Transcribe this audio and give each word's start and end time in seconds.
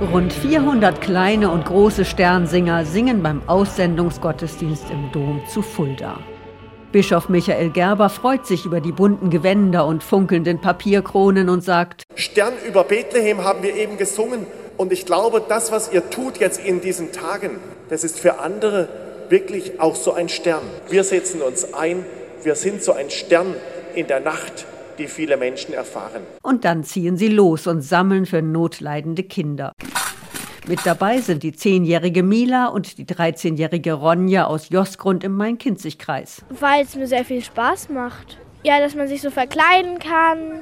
Rund 0.00 0.32
400 0.32 1.02
kleine 1.02 1.50
und 1.50 1.66
große 1.66 2.06
Sternsinger 2.06 2.86
singen 2.86 3.22
beim 3.22 3.42
Aussendungsgottesdienst 3.46 4.90
im 4.90 5.12
Dom 5.12 5.42
zu 5.46 5.60
Fulda. 5.60 6.18
Bischof 6.90 7.28
Michael 7.28 7.68
Gerber 7.68 8.08
freut 8.08 8.46
sich 8.46 8.64
über 8.64 8.80
die 8.80 8.92
bunten 8.92 9.28
Gewänder 9.28 9.84
und 9.84 10.02
funkelnden 10.02 10.58
Papierkronen 10.58 11.50
und 11.50 11.62
sagt, 11.62 12.04
Stern 12.14 12.54
über 12.66 12.82
Bethlehem 12.84 13.44
haben 13.44 13.62
wir 13.62 13.76
eben 13.76 13.98
gesungen 13.98 14.46
und 14.78 14.90
ich 14.90 15.04
glaube, 15.04 15.42
das, 15.46 15.70
was 15.70 15.92
ihr 15.92 16.08
tut 16.08 16.38
jetzt 16.38 16.64
in 16.64 16.80
diesen 16.80 17.12
Tagen, 17.12 17.58
das 17.90 18.02
ist 18.02 18.18
für 18.18 18.40
andere 18.40 18.88
wirklich 19.28 19.80
auch 19.80 19.96
so 19.96 20.14
ein 20.14 20.30
Stern. 20.30 20.62
Wir 20.88 21.04
setzen 21.04 21.42
uns 21.42 21.74
ein, 21.74 22.06
wir 22.42 22.54
sind 22.54 22.82
so 22.82 22.94
ein 22.94 23.10
Stern 23.10 23.54
in 23.94 24.06
der 24.06 24.20
Nacht, 24.20 24.64
die 25.00 25.08
viele 25.08 25.36
Menschen 25.36 25.74
erfahren. 25.74 26.22
Und 26.42 26.64
dann 26.64 26.84
ziehen 26.84 27.16
sie 27.16 27.28
los 27.28 27.66
und 27.66 27.80
sammeln 27.82 28.26
für 28.26 28.42
notleidende 28.42 29.24
Kinder. 29.24 29.72
Mit 30.68 30.80
dabei 30.84 31.20
sind 31.20 31.42
die 31.42 31.52
zehnjährige 31.52 32.22
Mila 32.22 32.66
und 32.66 32.98
die 32.98 33.06
13-jährige 33.06 33.94
Ronja 33.94 34.44
aus 34.44 34.68
Josgrund 34.68 35.24
im 35.24 35.36
Main-Kinzig-Kreis. 35.36 36.44
Weil 36.50 36.84
es 36.84 36.94
mir 36.94 37.06
sehr 37.06 37.24
viel 37.24 37.42
Spaß 37.42 37.88
macht. 37.88 38.38
Ja, 38.62 38.78
dass 38.78 38.94
man 38.94 39.08
sich 39.08 39.22
so 39.22 39.30
verkleiden 39.30 39.98
kann, 39.98 40.60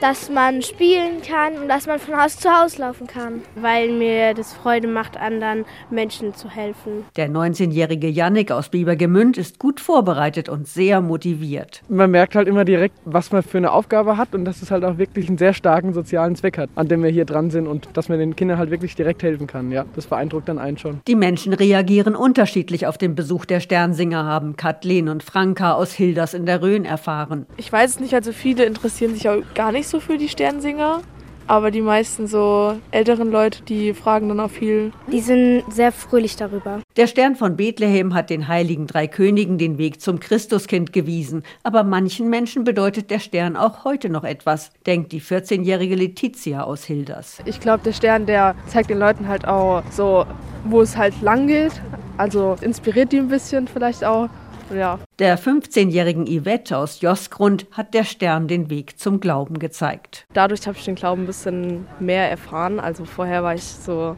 dass 0.00 0.30
man 0.30 0.62
spielen 0.62 1.22
kann 1.26 1.54
und 1.60 1.68
dass 1.68 1.86
man 1.86 1.98
von 1.98 2.20
Haus 2.20 2.36
zu 2.38 2.50
Haus 2.50 2.78
laufen 2.78 3.06
kann. 3.06 3.42
Weil 3.54 3.92
mir 3.92 4.34
das 4.34 4.52
Freude 4.52 4.88
macht, 4.88 5.16
anderen 5.16 5.64
Menschen 5.90 6.34
zu 6.34 6.48
helfen. 6.48 7.04
Der 7.16 7.28
19-jährige 7.28 8.08
Yannick 8.08 8.50
aus 8.50 8.68
Biebergemünd 8.68 9.38
ist 9.38 9.58
gut 9.58 9.80
vorbereitet 9.80 10.48
und 10.48 10.66
sehr 10.66 11.00
motiviert. 11.00 11.82
Man 11.88 12.10
merkt 12.10 12.34
halt 12.34 12.48
immer 12.48 12.64
direkt, 12.64 12.96
was 13.04 13.30
man 13.30 13.42
für 13.42 13.58
eine 13.58 13.72
Aufgabe 13.72 14.16
hat 14.16 14.34
und 14.34 14.44
dass 14.44 14.62
es 14.62 14.70
halt 14.70 14.84
auch 14.84 14.98
wirklich 14.98 15.28
einen 15.28 15.38
sehr 15.38 15.52
starken 15.52 15.92
sozialen 15.92 16.36
Zweck 16.36 16.58
hat, 16.58 16.70
an 16.74 16.88
dem 16.88 17.02
wir 17.02 17.10
hier 17.10 17.24
dran 17.24 17.50
sind 17.50 17.66
und 17.66 17.88
dass 17.94 18.08
man 18.08 18.18
den 18.18 18.36
Kindern 18.36 18.58
halt 18.58 18.70
wirklich 18.70 18.94
direkt 18.94 19.22
helfen 19.22 19.46
kann. 19.46 19.70
Ja, 19.70 19.84
das 19.94 20.06
beeindruckt 20.06 20.48
dann 20.48 20.58
einen 20.58 20.78
schon. 20.78 21.00
Die 21.06 21.14
Menschen 21.14 21.52
reagieren 21.52 22.16
unterschiedlich 22.16 22.86
auf 22.86 22.98
den 22.98 23.14
Besuch 23.14 23.44
der 23.44 23.60
Sternsinger, 23.60 24.24
haben 24.24 24.56
Kathleen 24.56 25.08
und 25.08 25.22
Franka 25.22 25.72
aus 25.72 25.92
Hilders 25.92 26.34
in 26.34 26.46
der 26.46 26.62
Rhön 26.62 26.84
erfahren 26.84 27.10
fahren. 27.30 27.46
Ich 27.56 27.72
weiß 27.72 27.90
es 27.90 28.00
nicht, 28.00 28.14
also 28.14 28.32
viele 28.32 28.64
interessieren 28.64 29.14
sich 29.14 29.28
auch 29.28 29.42
gar 29.54 29.72
nicht 29.72 29.88
so 29.90 30.00
für 30.00 30.18
die 30.18 30.28
Sternsinger. 30.28 31.02
Aber 31.46 31.72
die 31.72 31.80
meisten 31.80 32.28
so 32.28 32.76
älteren 32.92 33.32
Leute, 33.32 33.64
die 33.64 33.92
fragen 33.92 34.28
dann 34.28 34.38
auch 34.38 34.50
viel. 34.50 34.92
Die 35.10 35.18
sind 35.18 35.64
sehr 35.68 35.90
fröhlich 35.90 36.36
darüber. 36.36 36.78
Der 36.96 37.08
Stern 37.08 37.34
von 37.34 37.56
Bethlehem 37.56 38.14
hat 38.14 38.30
den 38.30 38.46
heiligen 38.46 38.86
drei 38.86 39.08
Königen 39.08 39.58
den 39.58 39.76
Weg 39.76 40.00
zum 40.00 40.20
Christuskind 40.20 40.92
gewiesen. 40.92 41.42
Aber 41.64 41.82
manchen 41.82 42.30
Menschen 42.30 42.62
bedeutet 42.62 43.10
der 43.10 43.18
Stern 43.18 43.56
auch 43.56 43.82
heute 43.82 44.10
noch 44.10 44.22
etwas, 44.22 44.70
denkt 44.86 45.10
die 45.10 45.20
14-jährige 45.20 45.96
Letizia 45.96 46.62
aus 46.62 46.84
Hilders. 46.84 47.38
Ich 47.46 47.58
glaube, 47.58 47.82
der 47.82 47.94
Stern, 47.94 48.26
der 48.26 48.54
zeigt 48.68 48.88
den 48.88 49.00
Leuten 49.00 49.26
halt 49.26 49.48
auch 49.48 49.82
so, 49.90 50.26
wo 50.66 50.82
es 50.82 50.96
halt 50.96 51.20
lang 51.20 51.48
geht. 51.48 51.72
Also 52.16 52.56
inspiriert 52.60 53.10
die 53.10 53.18
ein 53.18 53.28
bisschen 53.28 53.66
vielleicht 53.66 54.04
auch. 54.04 54.28
Ja. 54.74 54.98
Der 55.18 55.38
15-jährigen 55.38 56.26
Yvette 56.26 56.76
aus 56.76 57.00
Josgrund 57.00 57.66
hat 57.72 57.94
der 57.94 58.04
Stern 58.04 58.48
den 58.48 58.70
Weg 58.70 58.98
zum 58.98 59.20
Glauben 59.20 59.58
gezeigt. 59.58 60.26
Dadurch 60.32 60.66
habe 60.66 60.78
ich 60.78 60.84
den 60.84 60.94
Glauben 60.94 61.22
ein 61.22 61.26
bisschen 61.26 61.86
mehr 61.98 62.30
erfahren. 62.30 62.80
Also 62.80 63.04
vorher 63.04 63.42
war 63.42 63.54
ich 63.54 63.64
so, 63.64 64.16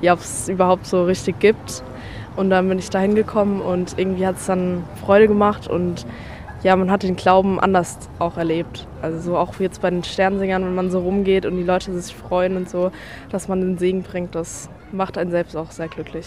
ja, 0.00 0.12
ob 0.12 0.20
es 0.20 0.48
überhaupt 0.48 0.86
so 0.86 1.04
richtig 1.04 1.40
gibt. 1.40 1.82
Und 2.36 2.50
dann 2.50 2.68
bin 2.68 2.78
ich 2.78 2.90
da 2.90 2.98
hingekommen 2.98 3.60
und 3.60 3.98
irgendwie 3.98 4.26
hat 4.26 4.36
es 4.36 4.46
dann 4.46 4.84
Freude 5.00 5.28
gemacht 5.28 5.68
und 5.68 6.04
ja, 6.64 6.74
man 6.76 6.90
hat 6.90 7.02
den 7.02 7.14
Glauben 7.14 7.60
anders 7.60 7.98
auch 8.18 8.38
erlebt. 8.38 8.88
Also 9.02 9.20
so 9.20 9.36
auch 9.36 9.60
jetzt 9.60 9.82
bei 9.82 9.90
den 9.90 10.02
Sternsingern, 10.02 10.64
wenn 10.64 10.74
man 10.74 10.90
so 10.90 11.00
rumgeht 11.00 11.44
und 11.46 11.56
die 11.56 11.62
Leute 11.62 11.92
sich 11.92 12.14
freuen 12.14 12.56
und 12.56 12.68
so, 12.68 12.90
dass 13.30 13.48
man 13.48 13.60
den 13.60 13.78
Segen 13.78 14.02
bringt, 14.02 14.34
das 14.34 14.70
macht 14.90 15.18
einen 15.18 15.30
selbst 15.30 15.56
auch 15.56 15.70
sehr 15.70 15.88
glücklich. 15.88 16.26